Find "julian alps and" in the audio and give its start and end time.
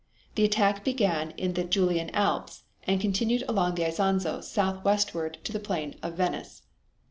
1.63-2.99